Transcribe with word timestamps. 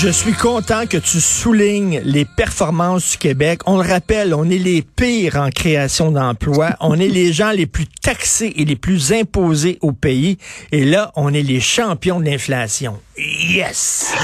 Je 0.00 0.08
suis 0.08 0.32
content 0.32 0.86
que 0.86 0.96
tu 0.96 1.20
soulignes 1.20 2.00
les 2.06 2.24
performances 2.24 3.10
du 3.10 3.18
Québec. 3.18 3.60
On 3.66 3.76
le 3.76 3.86
rappelle, 3.86 4.32
on 4.32 4.48
est 4.48 4.56
les 4.56 4.80
pires 4.80 5.36
en 5.36 5.50
création 5.50 6.10
d'emplois. 6.10 6.70
on 6.80 6.98
est 6.98 7.08
les 7.08 7.34
gens 7.34 7.50
les 7.50 7.66
plus 7.66 7.86
taxés 7.86 8.50
et 8.56 8.64
les 8.64 8.76
plus 8.76 9.12
imposés 9.12 9.76
au 9.82 9.92
pays. 9.92 10.38
Et 10.72 10.86
là, 10.86 11.12
on 11.16 11.34
est 11.34 11.42
les 11.42 11.60
champions 11.60 12.18
de 12.18 12.24
l'inflation. 12.24 12.98
Yes! 13.18 14.14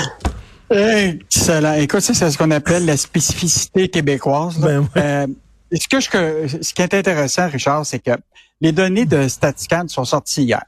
Excellent. 0.70 1.74
Écoute, 1.74 2.00
ça, 2.00 2.14
c'est 2.14 2.30
ce 2.30 2.38
qu'on 2.38 2.52
appelle 2.52 2.86
la 2.86 2.96
spécificité 2.96 3.90
québécoise. 3.90 4.58
Ben 4.58 4.80
ouais. 4.80 4.86
Euh, 4.96 5.26
ce, 5.72 5.88
que 5.88 6.00
je, 6.00 6.58
ce 6.62 6.72
qui 6.72 6.80
est 6.80 6.94
intéressant, 6.94 7.50
Richard, 7.50 7.84
c'est 7.84 7.98
que 7.98 8.12
les 8.62 8.72
données 8.72 9.04
de 9.04 9.28
Statiscan 9.28 9.88
sont 9.88 10.06
sorties 10.06 10.44
hier. 10.44 10.64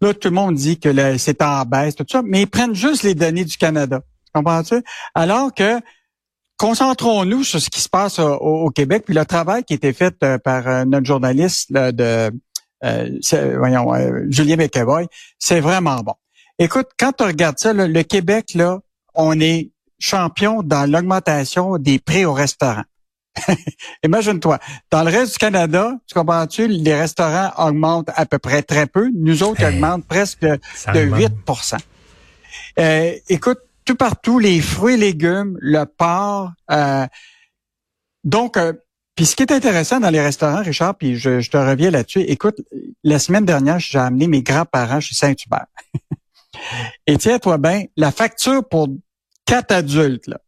Là, 0.00 0.14
tout 0.14 0.28
le 0.28 0.34
monde 0.34 0.56
dit 0.56 0.80
que 0.80 1.16
c'est 1.16 1.42
en 1.42 1.62
baisse, 1.64 1.94
tout 1.94 2.06
ça, 2.10 2.22
mais 2.24 2.42
ils 2.42 2.46
prennent 2.48 2.74
juste 2.74 3.04
les 3.04 3.14
données 3.14 3.44
du 3.44 3.56
Canada. 3.56 4.00
Comprends-tu? 4.38 4.82
Alors 5.14 5.52
que 5.54 5.80
concentrons-nous 6.56 7.44
sur 7.44 7.60
ce 7.60 7.70
qui 7.70 7.80
se 7.80 7.88
passe 7.88 8.18
au, 8.18 8.32
au 8.34 8.70
Québec, 8.70 9.04
puis 9.06 9.14
le 9.14 9.24
travail 9.24 9.64
qui 9.64 9.74
a 9.74 9.76
été 9.76 9.92
fait 9.92 10.14
euh, 10.22 10.38
par 10.38 10.66
euh, 10.66 10.84
notre 10.84 11.06
journaliste 11.06 11.70
là, 11.70 11.92
de 11.92 12.30
euh, 12.84 13.10
voyons, 13.58 13.92
euh, 13.94 14.24
Julien 14.28 14.56
McEvoy, 14.56 15.06
c'est 15.38 15.60
vraiment 15.60 15.96
bon. 16.00 16.14
Écoute, 16.58 16.88
quand 16.98 17.12
tu 17.12 17.24
regardes 17.24 17.58
ça, 17.58 17.72
là, 17.72 17.86
le 17.88 18.02
Québec, 18.02 18.54
là, 18.54 18.78
on 19.14 19.38
est 19.40 19.70
champion 19.98 20.62
dans 20.62 20.88
l'augmentation 20.90 21.76
des 21.78 21.98
prix 21.98 22.24
au 22.24 22.32
restaurant. 22.32 22.84
Imagine-toi, 24.04 24.58
dans 24.90 25.02
le 25.04 25.10
reste 25.10 25.32
du 25.32 25.38
Canada, 25.38 25.92
tu 26.06 26.14
comprends-tu, 26.14 26.66
les 26.68 26.94
restaurants 26.94 27.50
augmentent 27.58 28.10
à 28.14 28.26
peu 28.26 28.38
près 28.38 28.62
très 28.62 28.86
peu. 28.86 29.10
Nous 29.14 29.42
autres, 29.42 29.60
ils 29.60 29.66
Hey. 29.66 29.74
augmentent 29.74 30.06
presque 30.06 30.42
de 30.42 30.58
augmente. 30.86 31.18
8 31.18 31.32
Euh, 32.78 33.12
Écoute, 33.28 33.58
tout 33.88 33.96
partout, 33.96 34.38
les 34.38 34.60
fruits 34.60 34.94
et 34.94 34.98
légumes, 34.98 35.56
le 35.62 35.84
porc. 35.84 36.52
euh, 36.70 37.06
donc, 38.22 38.58
euh, 38.58 38.74
puis 39.14 39.24
ce 39.24 39.34
qui 39.34 39.42
est 39.42 39.50
intéressant 39.50 39.98
dans 39.98 40.10
les 40.10 40.20
restaurants, 40.20 40.62
Richard, 40.62 40.94
puis 40.94 41.16
je, 41.16 41.40
je 41.40 41.50
te 41.50 41.56
reviens 41.56 41.90
là-dessus. 41.90 42.20
Écoute, 42.20 42.60
la 43.02 43.18
semaine 43.18 43.46
dernière, 43.46 43.78
j'ai 43.78 43.98
amené 43.98 44.26
mes 44.26 44.42
grands-parents 44.42 45.00
chez 45.00 45.14
Saint-Hubert. 45.14 45.64
et 47.06 47.16
tiens-toi 47.16 47.56
bien, 47.56 47.84
la 47.96 48.12
facture 48.12 48.68
pour 48.68 48.88
quatre 49.46 49.72
adultes, 49.72 50.26
là, 50.26 50.38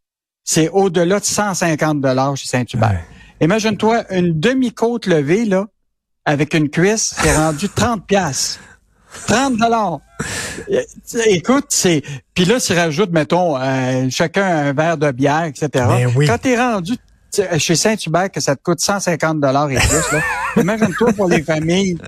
c'est 0.44 0.68
au-delà 0.68 1.18
de 1.18 1.24
150 1.24 2.02
dollars 2.02 2.36
chez 2.36 2.46
Saint-Hubert. 2.46 2.90
Ouais. 2.90 3.44
Imagine-toi 3.46 4.04
une 4.14 4.38
demi-côte 4.38 5.06
levée, 5.06 5.46
là, 5.46 5.66
avec 6.26 6.52
une 6.52 6.68
cuisse, 6.68 7.14
c'est 7.16 7.34
rendu 7.34 7.70
30 7.70 8.06
piastres. 8.06 8.60
30 9.26 9.56
dollars. 9.56 10.00
Écoute, 11.26 11.66
c'est 11.68 12.02
puis 12.34 12.44
là, 12.44 12.60
tu 12.60 12.72
rajoutes, 12.72 13.10
mettons, 13.10 13.56
euh, 13.56 14.08
chacun 14.10 14.44
un 14.44 14.72
verre 14.72 14.96
de 14.96 15.10
bière, 15.10 15.44
etc. 15.44 15.68
Ben 15.72 16.12
oui. 16.16 16.26
Quand 16.26 16.38
t'es 16.38 16.58
rendu 16.58 16.96
sais, 17.30 17.58
chez 17.58 17.76
Saint-Hubert 17.76 18.30
que 18.30 18.40
ça 18.40 18.56
te 18.56 18.62
coûte 18.62 18.80
150 18.80 19.40
dollars 19.40 19.70
et 19.70 19.76
plus, 19.76 20.12
là, 20.12 20.22
imagine-toi 20.56 21.12
pour 21.12 21.28
les 21.28 21.42
familles 21.42 21.98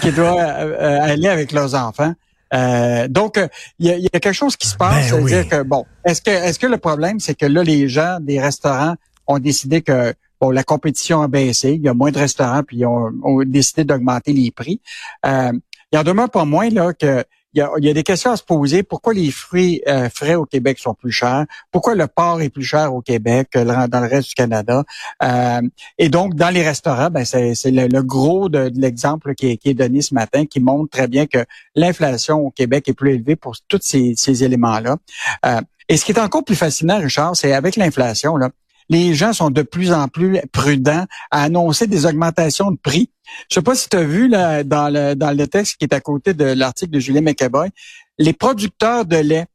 qui 0.00 0.12
doivent 0.12 0.38
euh, 0.38 0.76
euh, 0.78 1.02
aller 1.02 1.28
avec 1.28 1.52
leurs 1.52 1.74
enfants. 1.74 2.14
Euh, 2.54 3.08
donc, 3.08 3.38
euh, 3.38 3.48
il 3.78 3.86
y, 3.86 3.90
a, 3.90 3.96
il 3.96 4.02
y 4.02 4.06
a 4.06 4.20
quelque 4.20 4.32
chose 4.32 4.56
qui 4.56 4.68
se 4.68 4.76
passe, 4.76 5.10
Ben 5.10 5.22
oui. 5.22 5.30
c'est-à-dire 5.30 5.58
que 5.58 5.62
bon, 5.62 5.86
est-ce 6.04 6.20
que 6.20 6.30
est-ce 6.30 6.58
que 6.58 6.66
le 6.66 6.78
problème, 6.78 7.18
c'est 7.18 7.34
que 7.34 7.46
là, 7.46 7.62
les 7.62 7.88
gens 7.88 8.18
des 8.20 8.40
restaurants 8.40 8.94
ont 9.26 9.38
décidé 9.38 9.80
que 9.80 10.12
bon, 10.40 10.50
la 10.50 10.62
compétition 10.62 11.22
a 11.22 11.28
baissé, 11.28 11.72
il 11.72 11.82
y 11.82 11.88
a 11.88 11.94
moins 11.94 12.10
de 12.10 12.18
restaurants, 12.18 12.62
puis 12.62 12.78
ils 12.78 12.86
ont, 12.86 13.10
ont 13.22 13.42
décidé 13.44 13.84
d'augmenter 13.84 14.32
les 14.32 14.50
prix. 14.50 14.80
Euh, 15.24 15.52
il 15.92 15.98
en 15.98 16.02
demeure 16.02 16.30
pas 16.30 16.44
moins 16.44 16.68
là 16.70 16.92
que 16.92 17.24
il 17.54 17.58
y, 17.58 17.60
a, 17.60 17.70
il 17.76 17.84
y 17.84 17.90
a 17.90 17.92
des 17.92 18.02
questions 18.02 18.30
à 18.30 18.36
se 18.38 18.42
poser. 18.42 18.82
Pourquoi 18.82 19.12
les 19.12 19.30
fruits 19.30 19.82
euh, 19.86 20.08
frais 20.08 20.36
au 20.36 20.46
Québec 20.46 20.78
sont 20.78 20.94
plus 20.94 21.12
chers? 21.12 21.44
Pourquoi 21.70 21.94
le 21.94 22.06
porc 22.06 22.40
est 22.40 22.48
plus 22.48 22.64
cher 22.64 22.94
au 22.94 23.02
Québec 23.02 23.48
que 23.52 23.58
le- 23.58 23.88
dans 23.88 24.00
le 24.00 24.06
reste 24.08 24.30
du 24.30 24.34
Canada? 24.34 24.84
Euh, 25.22 25.60
et 25.98 26.08
donc, 26.08 26.34
dans 26.34 26.48
les 26.48 26.62
restaurants, 26.62 27.10
ben, 27.10 27.26
c'est 27.26 27.52
le, 27.66 27.88
le 27.88 28.02
gros 28.02 28.48
de, 28.48 28.70
de 28.70 28.80
l'exemple 28.80 29.34
qui 29.34 29.48
est, 29.50 29.56
qui 29.58 29.68
est 29.68 29.74
donné 29.74 30.00
ce 30.00 30.14
matin, 30.14 30.46
qui 30.46 30.60
montre 30.60 30.88
très 30.90 31.08
bien 31.08 31.26
que 31.26 31.44
l'inflation 31.74 32.38
au 32.38 32.50
Québec 32.50 32.88
est 32.88 32.94
plus 32.94 33.16
élevée 33.16 33.36
pour 33.36 33.54
tous 33.68 33.80
ces, 33.82 34.14
ces 34.16 34.44
éléments-là. 34.44 34.96
Euh, 35.44 35.60
et 35.90 35.98
ce 35.98 36.06
qui 36.06 36.12
est 36.12 36.20
encore 36.20 36.44
plus 36.44 36.56
fascinant, 36.56 37.00
Richard, 37.00 37.36
c'est 37.36 37.52
avec 37.52 37.76
l'inflation, 37.76 38.38
là, 38.38 38.48
les 38.88 39.14
gens 39.14 39.32
sont 39.32 39.50
de 39.50 39.62
plus 39.62 39.92
en 39.92 40.08
plus 40.08 40.40
prudents 40.52 41.06
à 41.30 41.42
annoncer 41.42 41.86
des 41.86 42.06
augmentations 42.06 42.70
de 42.70 42.78
prix. 42.78 43.10
Je 43.48 43.54
sais 43.54 43.62
pas 43.62 43.74
si 43.74 43.88
tu 43.88 43.96
as 43.96 44.04
vu 44.04 44.28
là, 44.28 44.64
dans, 44.64 44.92
le, 44.92 45.14
dans 45.14 45.36
le 45.36 45.46
texte 45.46 45.76
qui 45.76 45.84
est 45.84 45.94
à 45.94 46.00
côté 46.00 46.34
de 46.34 46.44
l'article 46.44 46.92
de 46.92 46.98
Julien 46.98 47.22
McAvoy, 47.22 47.70
les 48.18 48.32
producteurs 48.32 49.04
de 49.04 49.16
lait 49.16 49.46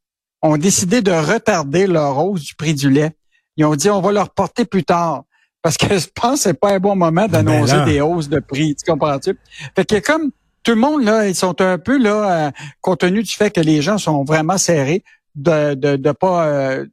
ont 0.41 0.57
décidé 0.57 1.01
de 1.01 1.11
retarder 1.11 1.87
leur 1.87 2.17
hausse 2.17 2.43
du 2.43 2.55
prix 2.55 2.73
du 2.73 2.89
lait. 2.89 3.11
Ils 3.57 3.65
ont 3.65 3.75
dit 3.75 3.89
on 3.89 4.01
va 4.01 4.11
le 4.11 4.21
reporter 4.21 4.65
plus 4.65 4.83
tard. 4.83 5.23
Parce 5.61 5.77
que 5.77 5.87
je 5.99 6.07
pense 6.13 6.35
que 6.35 6.39
c'est 6.49 6.59
pas 6.59 6.73
un 6.73 6.79
bon 6.79 6.95
moment 6.95 7.27
d'annoncer 7.27 7.83
des 7.85 8.01
hausses 8.01 8.29
de 8.29 8.39
prix. 8.39 8.75
Tu 8.75 8.89
comprends-tu? 8.89 9.37
Fait 9.75 9.85
que 9.85 9.99
comme 9.99 10.31
tout 10.63 10.71
le 10.71 10.77
monde, 10.81 11.03
là, 11.03 11.27
ils 11.27 11.35
sont 11.35 11.61
un 11.61 11.77
peu 11.77 11.97
là, 11.97 12.47
euh, 12.47 12.51
compte 12.81 12.99
tenu 12.99 13.23
du 13.23 13.33
fait 13.33 13.51
que 13.51 13.61
les 13.61 13.81
gens 13.81 13.97
sont 13.97 14.23
vraiment 14.23 14.57
serrés, 14.57 15.03
de 15.35 15.75
de, 15.75 15.95
de 15.95 16.11
pas 16.11 16.47
euh, 16.47 16.85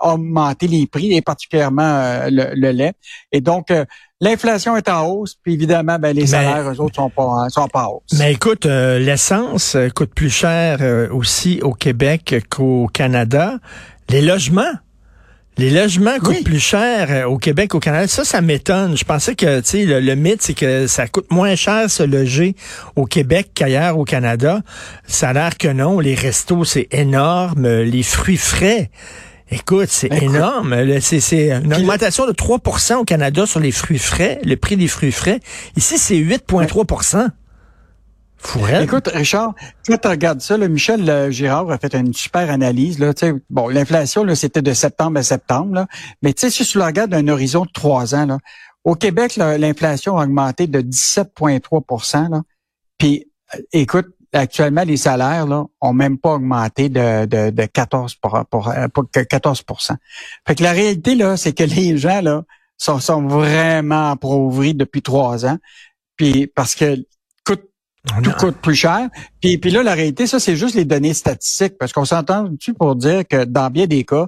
augmenter 0.00 0.66
les 0.66 0.86
prix, 0.86 1.12
et 1.14 1.22
particulièrement 1.22 1.82
euh, 1.82 2.28
le, 2.30 2.50
le 2.54 2.70
lait. 2.70 2.92
Et 3.32 3.40
donc, 3.40 3.70
euh, 3.70 3.84
l'inflation 4.20 4.76
est 4.76 4.88
en 4.88 5.06
hausse, 5.06 5.36
puis 5.42 5.54
évidemment, 5.54 5.98
ben, 5.98 6.14
les 6.14 6.22
Mais- 6.22 6.26
salaires, 6.26 6.70
eux 6.70 6.80
autres, 6.80 6.96
sont 6.96 7.10
pas, 7.10 7.46
sont 7.50 7.68
pas 7.68 7.84
en 7.86 7.92
hausse. 7.94 8.18
Mais 8.18 8.32
écoute, 8.32 8.66
euh, 8.66 8.98
l'essence 8.98 9.76
coûte 9.94 10.12
plus 10.14 10.30
cher 10.30 10.78
euh, 10.80 11.08
aussi 11.12 11.60
au 11.62 11.72
Québec 11.72 12.34
qu'au 12.50 12.88
Canada. 12.92 13.58
Les 14.08 14.22
logements. 14.22 14.72
Les 15.58 15.70
logements 15.70 16.18
coûtent 16.20 16.36
Oui. 16.36 16.42
plus 16.44 16.60
cher 16.60 17.08
euh, 17.10 17.24
au 17.24 17.36
Québec 17.36 17.70
qu'au 17.70 17.80
Canada. 17.80 18.06
Ça, 18.06 18.24
ça 18.24 18.40
m'étonne. 18.40 18.96
Je 18.96 19.04
pensais 19.04 19.34
que, 19.34 19.58
tu 19.58 19.66
sais, 19.68 19.84
le, 19.86 19.98
le 19.98 20.14
mythe, 20.14 20.40
c'est 20.40 20.54
que 20.54 20.86
ça 20.86 21.08
coûte 21.08 21.26
moins 21.32 21.56
cher 21.56 21.90
se 21.90 22.04
loger 22.04 22.54
au 22.94 23.06
Québec 23.06 23.50
qu'ailleurs 23.56 23.98
au 23.98 24.04
Canada. 24.04 24.60
Ça 25.08 25.30
a 25.30 25.32
l'air 25.32 25.58
que 25.58 25.66
non. 25.66 25.98
Les 25.98 26.14
restos, 26.14 26.62
c'est 26.64 26.86
énorme. 26.92 27.66
Les 27.66 28.04
fruits 28.04 28.36
frais. 28.36 28.90
Écoute, 29.50 29.88
c'est 29.88 30.12
énorme. 30.22 30.74
C'est 31.00 31.50
une 31.50 31.70
Puis 31.70 31.80
augmentation 31.80 32.26
de 32.26 32.32
3% 32.32 32.96
au 32.96 33.04
Canada 33.04 33.46
sur 33.46 33.60
les 33.60 33.72
fruits 33.72 33.98
frais, 33.98 34.40
le 34.44 34.56
prix 34.56 34.76
des 34.76 34.88
fruits 34.88 35.12
frais. 35.12 35.40
Ici, 35.76 35.98
c'est 35.98 36.16
8,3% 36.16 37.28
Fourette. 38.40 38.84
Écoute, 38.84 39.08
Richard, 39.12 39.54
quand 39.86 39.98
tu 39.98 40.08
regardes 40.08 40.40
ça, 40.40 40.56
là, 40.56 40.68
Michel 40.68 41.08
euh, 41.10 41.30
Girard 41.30 41.70
a 41.70 41.78
fait 41.78 41.92
une 41.94 42.14
super 42.14 42.50
analyse. 42.50 43.00
Là, 43.00 43.12
bon, 43.50 43.68
l'inflation, 43.68 44.22
là, 44.22 44.36
c'était 44.36 44.62
de 44.62 44.72
septembre 44.72 45.18
à 45.18 45.22
septembre, 45.24 45.74
là, 45.74 45.86
mais 46.22 46.32
tu 46.32 46.42
sais, 46.42 46.50
si 46.50 46.64
tu 46.64 46.78
le 46.78 46.84
regardes 46.84 47.10
d'un 47.10 47.26
horizon 47.26 47.64
de 47.64 47.70
trois 47.72 48.14
ans, 48.14 48.26
là, 48.26 48.38
au 48.84 48.94
Québec, 48.94 49.36
l'inflation 49.36 50.18
a 50.18 50.24
augmenté 50.24 50.68
de 50.68 50.80
17,3% 50.80 52.30
là. 52.30 52.42
Puis, 52.96 53.26
euh, 53.54 53.58
écoute, 53.72 54.06
actuellement, 54.32 54.84
les 54.84 54.96
salaires 54.96 55.46
là, 55.46 55.64
ont 55.80 55.92
même 55.92 56.18
pas 56.18 56.34
augmenté 56.34 56.88
de, 56.88 57.26
de, 57.26 57.50
de 57.50 57.64
14 57.66 58.14
pour, 58.16 58.44
pour, 58.50 58.72
pour 58.92 59.10
que 59.10 59.20
14% 59.20 59.96
Fait 60.46 60.54
que 60.54 60.62
la 60.62 60.72
réalité, 60.72 61.14
là, 61.14 61.36
c'est 61.36 61.52
que 61.52 61.64
les 61.64 61.96
gens 61.96 62.20
là 62.20 62.44
sont, 62.76 63.00
sont 63.00 63.26
vraiment 63.26 64.10
appauvris 64.10 64.74
depuis 64.74 65.02
trois 65.02 65.46
ans. 65.46 65.58
Puis 66.16 66.46
parce 66.46 66.74
que 66.74 66.96
coûte 67.44 67.62
tout 68.22 68.32
coûte 68.38 68.56
plus 68.56 68.74
cher. 68.74 69.08
Puis, 69.40 69.58
puis 69.58 69.70
là, 69.70 69.82
la 69.82 69.94
réalité, 69.94 70.26
ça, 70.26 70.40
c'est 70.40 70.56
juste 70.56 70.74
les 70.74 70.84
données 70.84 71.14
statistiques, 71.14 71.78
parce 71.78 71.92
qu'on 71.92 72.04
s'entend-tu 72.04 72.74
pour 72.74 72.96
dire 72.96 73.26
que 73.26 73.44
dans 73.44 73.70
bien 73.70 73.86
des 73.86 74.04
cas, 74.04 74.26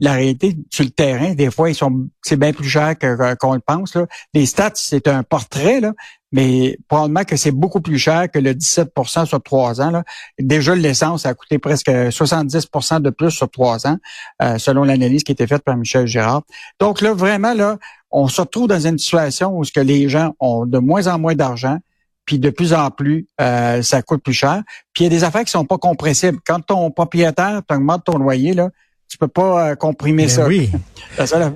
la 0.00 0.14
réalité 0.14 0.56
sur 0.70 0.84
le 0.84 0.90
terrain, 0.90 1.34
des 1.34 1.50
fois, 1.50 1.70
ils 1.70 1.76
sont 1.76 2.08
c'est 2.22 2.36
bien 2.36 2.52
plus 2.52 2.68
cher 2.68 2.98
que- 2.98 3.34
qu'on 3.34 3.54
le 3.54 3.60
pense. 3.60 3.94
Là. 3.94 4.06
Les 4.34 4.46
stats, 4.46 4.72
c'est 4.74 5.06
un 5.06 5.22
portrait, 5.22 5.80
là, 5.80 5.92
mais 6.32 6.78
probablement 6.88 7.24
que 7.24 7.36
c'est 7.36 7.50
beaucoup 7.50 7.80
plus 7.80 7.98
cher 7.98 8.30
que 8.30 8.38
le 8.38 8.54
17% 8.54 9.26
sur 9.26 9.42
trois 9.42 9.80
ans. 9.80 9.90
Là. 9.90 10.02
Déjà, 10.38 10.74
l'essence 10.74 11.26
a 11.26 11.34
coûté 11.34 11.58
presque 11.58 11.88
70% 11.88 13.00
de 13.00 13.10
plus 13.10 13.30
sur 13.30 13.50
trois 13.50 13.86
ans, 13.86 13.98
euh, 14.42 14.58
selon 14.58 14.84
l'analyse 14.84 15.22
qui 15.22 15.32
a 15.32 15.34
été 15.34 15.46
faite 15.46 15.62
par 15.62 15.76
Michel 15.76 16.06
Girard. 16.06 16.42
Donc 16.80 17.02
là, 17.02 17.12
vraiment, 17.12 17.52
là, 17.52 17.78
on 18.10 18.28
se 18.28 18.40
retrouve 18.40 18.68
dans 18.68 18.80
une 18.80 18.98
situation 18.98 19.56
où 19.56 19.64
ce 19.64 19.72
que 19.72 19.80
les 19.80 20.08
gens 20.08 20.34
ont 20.40 20.66
de 20.66 20.78
moins 20.78 21.06
en 21.06 21.18
moins 21.18 21.34
d'argent, 21.34 21.78
puis 22.24 22.38
de 22.38 22.50
plus 22.50 22.72
en 22.72 22.90
plus, 22.90 23.26
euh, 23.40 23.82
ça 23.82 24.00
coûte 24.02 24.22
plus 24.22 24.32
cher. 24.32 24.62
Puis 24.92 25.04
il 25.04 25.04
y 25.04 25.06
a 25.06 25.10
des 25.10 25.24
affaires 25.24 25.44
qui 25.44 25.50
sont 25.50 25.64
pas 25.64 25.78
compressibles. 25.78 26.38
Quand 26.46 26.60
ton 26.60 26.90
propriétaire 26.90 27.62
t'augmente 27.66 28.04
ton 28.04 28.16
loyer, 28.18 28.54
là, 28.54 28.70
tu 29.08 29.18
peux 29.18 29.28
pas 29.28 29.70
euh, 29.70 29.74
comprimer 29.74 30.24
Ben 30.24 30.30
ça. 30.30 30.46
oui. 30.46 30.70
Ça, 31.26 31.38
là. 31.38 31.52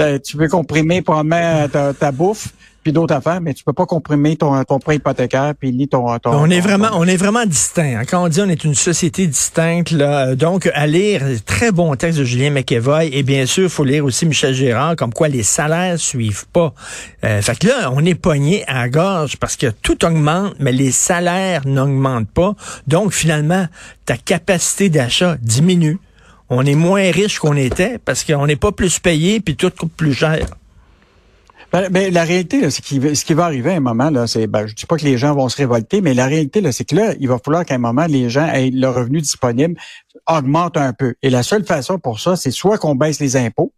Euh, 0.00 0.18
tu 0.18 0.36
peux 0.36 0.48
comprimer 0.48 1.02
probablement 1.02 1.68
ta, 1.68 1.94
ta 1.94 2.10
bouffe 2.10 2.48
puis 2.84 2.92
d'autres 2.92 3.14
affaires, 3.14 3.40
mais 3.40 3.54
tu 3.54 3.64
peux 3.64 3.72
pas 3.72 3.86
comprimer 3.86 4.36
ton, 4.36 4.62
ton 4.64 4.78
prêt 4.78 4.96
hypothécaire 4.96 5.54
puis 5.58 5.72
ni 5.72 5.88
ton, 5.88 6.16
ton 6.18 6.32
on 6.32 6.50
est 6.50 6.60
vraiment 6.60 6.90
on 6.92 7.04
est 7.04 7.16
vraiment 7.16 7.46
distinct. 7.46 7.98
hein. 7.98 8.02
Quand 8.08 8.22
on 8.22 8.28
dit 8.28 8.40
on 8.42 8.48
est 8.48 8.62
une 8.62 8.74
société 8.74 9.26
distincte 9.26 9.90
là, 9.90 10.36
donc 10.36 10.70
à 10.74 10.86
lire 10.86 11.22
très 11.46 11.72
bon 11.72 11.94
texte 11.96 12.18
de 12.18 12.24
Julien 12.24 12.50
McEvoy 12.50 13.06
et 13.12 13.22
bien 13.22 13.46
sûr 13.46 13.70
faut 13.70 13.84
lire 13.84 14.04
aussi 14.04 14.26
Michel 14.26 14.54
Gérard 14.54 14.96
comme 14.96 15.12
quoi 15.14 15.28
les 15.28 15.42
salaires 15.42 15.98
suivent 15.98 16.46
pas. 16.52 16.74
Euh, 17.24 17.40
fait 17.40 17.58
que 17.58 17.66
là 17.68 17.90
on 17.92 18.04
est 18.04 18.14
pogné 18.14 18.64
à 18.68 18.74
la 18.74 18.88
gorge 18.90 19.38
parce 19.38 19.56
que 19.56 19.68
tout 19.82 20.04
augmente 20.04 20.54
mais 20.60 20.72
les 20.72 20.92
salaires 20.92 21.62
n'augmentent 21.66 22.28
pas. 22.30 22.54
Donc 22.86 23.12
finalement 23.12 23.66
ta 24.04 24.16
capacité 24.18 24.90
d'achat 24.90 25.36
diminue. 25.40 25.98
On 26.50 26.66
est 26.66 26.74
moins 26.74 27.10
riche 27.10 27.38
qu'on 27.38 27.56
était 27.56 27.98
parce 28.04 28.22
qu'on 28.22 28.46
n'est 28.46 28.56
pas 28.56 28.70
plus 28.70 28.98
payé 28.98 29.40
puis 29.40 29.56
tout 29.56 29.70
coûte 29.70 29.92
plus 29.96 30.12
cher. 30.12 30.46
Ben, 31.74 31.90
ben, 31.90 32.14
la 32.14 32.22
réalité, 32.22 32.60
là, 32.60 32.70
c'est 32.70 32.84
ce 32.84 33.24
qui 33.24 33.34
va 33.34 33.46
arriver 33.46 33.72
à 33.72 33.74
un 33.74 33.80
moment, 33.80 34.08
là, 34.08 34.28
c'est, 34.28 34.46
ben, 34.46 34.64
je 34.64 34.74
dis 34.76 34.86
pas 34.86 34.96
que 34.96 35.04
les 35.04 35.18
gens 35.18 35.34
vont 35.34 35.48
se 35.48 35.56
révolter, 35.56 36.02
mais 36.02 36.14
la 36.14 36.26
réalité, 36.26 36.60
là, 36.60 36.70
c'est 36.70 36.84
que 36.84 36.94
là, 36.94 37.14
il 37.18 37.26
va 37.26 37.40
falloir 37.44 37.64
qu'à 37.64 37.74
un 37.74 37.78
moment, 37.78 38.06
les 38.06 38.30
gens 38.30 38.46
aient 38.46 38.70
le 38.70 38.88
revenu 38.88 39.20
disponible 39.20 39.74
augmente 40.28 40.76
un 40.76 40.92
peu. 40.92 41.16
Et 41.20 41.30
la 41.30 41.42
seule 41.42 41.64
façon 41.64 41.98
pour 41.98 42.20
ça, 42.20 42.36
c'est 42.36 42.52
soit 42.52 42.78
qu'on 42.78 42.94
baisse 42.94 43.18
les 43.18 43.34
impôts, 43.34 43.72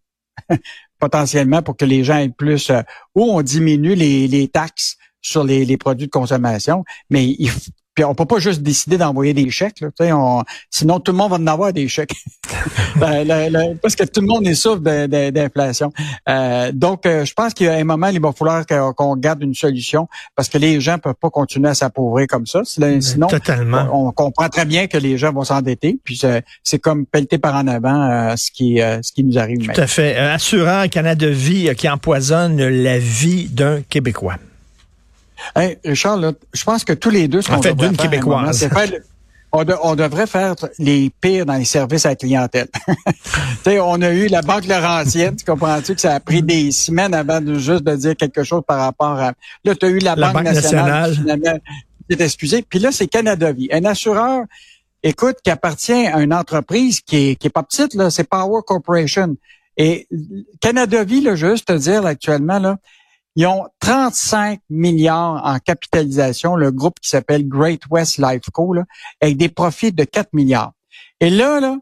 potentiellement 1.00 1.62
pour 1.62 1.74
que 1.74 1.86
les 1.86 2.04
gens 2.04 2.18
aient 2.18 2.28
plus, 2.28 2.68
euh, 2.68 2.82
ou 3.14 3.22
on 3.22 3.40
diminue 3.40 3.94
les, 3.94 4.28
les 4.28 4.48
taxes 4.48 4.98
sur 5.22 5.42
les, 5.42 5.64
les 5.64 5.78
produits 5.78 6.08
de 6.08 6.12
consommation, 6.12 6.84
mais 7.08 7.24
il, 7.24 7.50
puis 7.96 8.04
on 8.04 8.14
peut 8.14 8.26
pas 8.26 8.38
juste 8.38 8.62
décider 8.62 8.96
d'envoyer 8.98 9.34
des 9.34 9.50
chèques, 9.50 9.80
là, 9.80 9.88
tu 9.88 10.04
sais, 10.04 10.12
on, 10.12 10.44
sinon 10.70 11.00
tout 11.00 11.10
le 11.10 11.18
monde 11.18 11.30
va 11.30 11.36
en 11.38 11.46
avoir 11.48 11.72
des 11.72 11.88
chèques. 11.88 12.14
Ben, 12.96 13.24
le- 13.28 13.50
le- 13.50 13.76
parce 13.76 13.94
que 13.94 14.04
tout 14.04 14.22
le 14.22 14.26
monde 14.26 14.46
est 14.46 14.54
souffre 14.54 14.78
d'inflation. 14.80 15.92
Euh, 16.30 16.72
donc, 16.72 17.04
euh, 17.04 17.26
je 17.26 17.34
pense 17.34 17.52
qu'à 17.52 17.74
un 17.74 17.84
moment, 17.84 18.06
il 18.06 18.18
va 18.20 18.32
falloir 18.32 18.64
qu'on 18.66 19.16
garde 19.16 19.42
une 19.42 19.54
solution 19.54 20.08
parce 20.34 20.48
que 20.48 20.56
les 20.56 20.80
gens 20.80 20.96
peuvent 20.98 21.14
pas 21.20 21.28
continuer 21.28 21.68
à 21.68 21.74
s'appauvrir 21.74 22.26
comme 22.26 22.46
ça. 22.46 22.62
Sinon, 22.64 23.26
Totalement. 23.26 23.88
on, 23.92 24.12
comprend 24.12 24.48
très 24.48 24.64
bien 24.64 24.86
que 24.86 24.96
les 24.96 25.18
gens 25.18 25.30
vont 25.32 25.44
s'endetter. 25.44 25.98
Puis 26.04 26.16
c'est- 26.16 26.78
comme 26.78 27.04
pelleter 27.04 27.36
par 27.38 27.54
en 27.56 27.66
avant 27.68 28.10
euh, 28.10 28.34
ce 28.36 28.50
qui 28.50 28.80
euh, 28.80 29.00
ce 29.02 29.12
qui 29.12 29.24
nous 29.24 29.38
arrive. 29.38 29.58
Tout 29.70 29.80
à 29.80 29.86
fait. 29.86 30.16
Euh, 30.16 30.34
assureur 30.34 30.88
Canada 30.88 31.28
Vie 31.28 31.68
euh, 31.68 31.74
qui 31.74 31.88
empoisonne 31.88 32.56
la 32.56 32.98
vie 32.98 33.48
d'un 33.48 33.82
Québécois. 33.82 34.36
Hey, 35.54 35.78
Richard, 35.84 36.16
là, 36.18 36.32
je 36.52 36.64
pense 36.64 36.84
que 36.84 36.92
tous 36.92 37.10
les 37.10 37.28
deux, 37.28 37.42
ce 37.42 37.52
En 37.52 37.60
fait, 37.62 37.74
d'une 37.74 37.96
Québécoise. 37.96 38.62
moment, 38.62 38.74
faire 38.74 39.00
on, 39.52 39.64
de- 39.64 39.76
on 39.82 39.94
devrait 39.94 40.26
faire 40.26 40.54
les 40.78 41.10
pires 41.20 41.46
dans 41.46 41.54
les 41.54 41.64
services 41.64 42.04
à 42.04 42.10
la 42.10 42.16
clientèle. 42.16 42.68
tu 43.06 43.12
sais, 43.64 43.80
on 43.80 44.00
a 44.02 44.12
eu 44.12 44.26
la 44.26 44.42
Banque 44.42 44.66
Laurentienne, 44.66 45.36
tu 45.36 45.44
comprends-tu 45.44 45.94
que 45.94 46.00
ça 46.00 46.14
a 46.14 46.20
pris 46.20 46.42
des 46.42 46.72
semaines 46.72 47.14
avant 47.14 47.40
de 47.40 47.54
juste 47.54 47.82
de 47.84 47.94
dire 47.96 48.16
quelque 48.16 48.42
chose 48.44 48.62
par 48.66 48.78
rapport 48.80 49.18
à... 49.18 49.32
Là, 49.64 49.74
tu 49.74 49.86
as 49.86 49.88
eu 49.88 49.98
la, 49.98 50.14
La 50.16 50.26
Banque, 50.32 50.44
Banque 50.44 50.54
nationale, 50.54 51.10
nationale. 51.10 51.60
qui 52.10 52.16
s'est 52.16 52.24
excusée. 52.24 52.64
Puis 52.68 52.80
là, 52.80 52.90
c'est 52.92 53.06
Canada 53.06 53.52
Vie. 53.52 53.68
Un 53.72 53.84
assureur, 53.84 54.42
écoute, 55.02 55.36
qui 55.42 55.50
appartient 55.50 55.92
à 56.06 56.20
une 56.20 56.34
entreprise 56.34 57.00
qui 57.00 57.30
est, 57.30 57.36
qui 57.36 57.46
est 57.46 57.50
pas 57.50 57.62
petite, 57.62 57.94
là, 57.94 58.10
c'est 58.10 58.28
Power 58.28 58.60
Corporation. 58.66 59.36
Et 59.78 60.06
Canada 60.60 61.02
Vie, 61.04 61.20
là, 61.20 61.34
juste 61.36 61.68
te 61.68 61.72
dire, 61.72 62.02
là, 62.02 62.10
actuellement, 62.10 62.58
là, 62.58 62.76
ils 63.36 63.46
ont 63.46 63.66
35 63.80 64.60
milliards 64.70 65.42
en 65.44 65.58
capitalisation, 65.58 66.56
le 66.56 66.70
groupe 66.72 66.98
qui 67.00 67.10
s'appelle 67.10 67.46
Great 67.46 67.82
West 67.90 68.18
Lifeco, 68.18 68.72
là, 68.72 68.84
avec 69.20 69.36
des 69.36 69.50
profits 69.50 69.92
de 69.92 70.04
4 70.04 70.30
milliards. 70.32 70.72
Et 71.20 71.28
là, 71.28 71.60
là, 71.60 71.76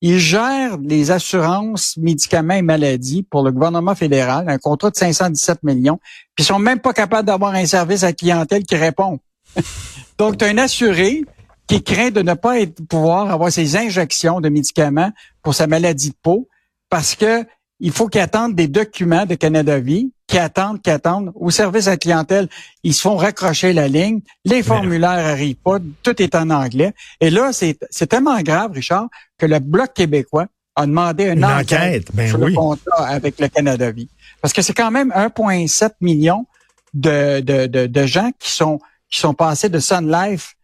ils 0.00 0.18
gèrent 0.18 0.78
les 0.78 1.10
assurances, 1.10 1.96
médicaments 1.98 2.54
et 2.54 2.62
maladies 2.62 3.22
pour 3.22 3.42
le 3.42 3.52
gouvernement 3.52 3.94
fédéral, 3.94 4.48
un 4.48 4.58
contrat 4.58 4.90
de 4.90 4.96
517 4.96 5.62
millions, 5.62 5.98
puis 6.34 6.44
ils 6.44 6.46
sont 6.46 6.58
même 6.58 6.80
pas 6.80 6.92
capables 6.92 7.26
d'avoir 7.26 7.54
un 7.54 7.66
service 7.66 8.02
à 8.02 8.12
clientèle 8.12 8.64
qui 8.64 8.76
répond. 8.76 9.18
Donc, 10.18 10.38
tu 10.38 10.44
as 10.44 10.48
un 10.48 10.58
assuré 10.58 11.22
qui 11.66 11.82
craint 11.82 12.10
de 12.10 12.22
ne 12.22 12.34
pas 12.34 12.56
pouvoir 12.88 13.30
avoir 13.30 13.50
ses 13.50 13.76
injections 13.76 14.40
de 14.40 14.48
médicaments 14.48 15.10
pour 15.42 15.54
sa 15.54 15.66
maladie 15.66 16.10
de 16.10 16.16
peau 16.22 16.48
parce 16.90 17.14
que 17.14 17.44
il 17.80 17.92
faut 17.92 18.08
qu'ils 18.08 18.20
attendent 18.20 18.54
des 18.54 18.68
documents 18.68 19.26
de 19.26 19.34
Canada 19.34 19.78
Vie, 19.78 20.12
qui 20.26 20.38
attendent, 20.38 20.80
qui 20.80 20.90
attendent. 20.90 21.32
Au 21.34 21.50
service 21.50 21.86
à 21.86 21.90
la 21.90 21.96
clientèle, 21.96 22.48
ils 22.82 22.94
se 22.94 23.00
font 23.02 23.16
raccrocher 23.16 23.72
la 23.72 23.88
ligne, 23.88 24.20
les 24.44 24.62
formulaires 24.62 25.10
arrivent 25.10 25.56
pas, 25.56 25.78
tout 26.02 26.20
est 26.22 26.34
en 26.34 26.50
anglais. 26.50 26.94
Et 27.20 27.30
là, 27.30 27.52
c'est 27.52 27.78
c'est 27.90 28.06
tellement 28.06 28.40
grave, 28.42 28.72
Richard, 28.72 29.08
que 29.38 29.46
le 29.46 29.58
Bloc 29.58 29.92
québécois 29.94 30.46
a 30.76 30.86
demandé 30.86 31.24
une, 31.24 31.38
Une 31.38 31.44
enquête, 31.44 31.72
enquête, 31.72 32.08
ben 32.14 32.28
sur 32.28 32.40
oui. 32.40 32.50
le 32.50 32.56
contrat 32.56 33.06
avec 33.06 33.38
le 33.38 33.48
Canada 33.48 33.90
Vie. 33.90 34.08
Parce 34.40 34.52
que 34.52 34.62
c'est 34.62 34.74
quand 34.74 34.90
même 34.90 35.10
1,7 35.10 35.92
million 36.00 36.46
de, 36.94 37.40
de, 37.40 37.66
de, 37.66 37.86
de 37.86 38.06
gens 38.06 38.30
qui 38.38 38.50
sont 38.50 38.78
qui 39.10 39.20
sont 39.20 39.34
passés 39.34 39.68
de 39.68 39.78
Sun 39.78 40.10
Life 40.10 40.54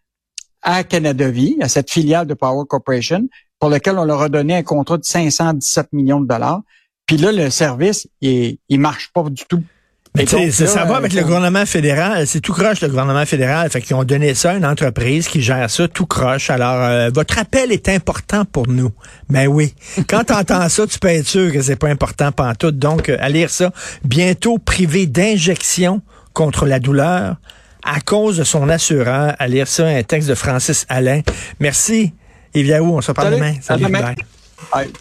à 0.63 0.85
Canada 0.85 1.31
Vie, 1.31 1.57
à 1.61 1.69
cette 1.69 1.91
filiale 1.91 2.27
de 2.27 2.35
Power 2.35 2.65
Corporation, 2.69 3.29
pour 3.59 3.71
lequel 3.71 3.99
on 3.99 4.05
leur 4.05 4.23
a 4.23 4.29
donné 4.29 4.57
un 4.57 4.63
contrat 4.63 4.99
de 4.99 5.05
517 5.05 5.93
millions 5.93 6.21
de 6.21 6.27
dollars. 6.27 6.63
Puis 7.11 7.17
là, 7.17 7.33
le 7.33 7.51
service, 7.51 8.07
il, 8.21 8.59
il 8.69 8.79
marche 8.79 9.11
pas 9.13 9.25
du 9.25 9.43
tout. 9.49 9.65
Mais 10.15 10.27
tu 10.27 10.31
sais, 10.31 10.45
donc, 10.45 10.53
ça, 10.53 10.65
là, 10.65 10.71
ça 10.71 10.85
va 10.85 10.95
euh, 10.95 10.99
avec 10.99 11.13
le 11.13 11.23
gouvernement 11.23 11.67
fédéral. 11.67 12.25
C'est 12.29 12.39
tout 12.41 12.53
croche, 12.53 12.81
le 12.83 12.87
gouvernement 12.87 13.27
fédéral. 13.27 13.69
Fait 13.69 13.83
qu'ils 13.83 13.97
ont 13.97 14.05
donné 14.05 14.33
ça 14.35 14.53
à 14.53 14.55
une 14.55 14.65
entreprise 14.65 15.27
qui 15.27 15.43
gère 15.43 15.69
ça 15.69 15.89
tout 15.89 16.07
croche. 16.07 16.51
Alors, 16.51 16.85
euh, 16.85 17.11
votre 17.13 17.37
appel 17.37 17.73
est 17.73 17.89
important 17.89 18.45
pour 18.45 18.69
nous. 18.69 18.93
Ben 19.29 19.49
oui. 19.49 19.75
Quand 20.09 20.23
tu 20.29 20.33
entends 20.33 20.69
ça, 20.69 20.87
tu 20.87 21.01
peux 21.01 21.09
être 21.09 21.27
sûr 21.27 21.53
que 21.53 21.61
c'est 21.63 21.75
pas 21.75 21.89
important 21.89 22.31
pantoute. 22.31 22.79
Donc, 22.79 23.09
euh, 23.09 23.17
à 23.19 23.29
lire 23.29 23.51
ça. 23.51 23.73
Bientôt 24.05 24.59
privé 24.59 25.09
d'injection 25.09 26.03
contre 26.33 26.65
la 26.65 26.79
douleur 26.79 27.39
à 27.85 27.99
cause 27.99 28.37
de 28.37 28.45
son 28.45 28.69
assureur. 28.69 29.35
À 29.37 29.49
lire 29.49 29.67
ça, 29.67 29.85
un 29.85 30.05
texte 30.05 30.29
de 30.29 30.37
Francis 30.37 30.87
Alain. 30.89 31.23
Merci. 31.59 32.13
Yves 32.55 32.69
Yaou, 32.69 32.95
on 32.97 33.01
se 33.01 33.11
reparle 33.11 33.37
Salut. 33.63 33.83
demain. 33.83 34.01
Bye. 34.01 34.15
Bye. 34.73 34.93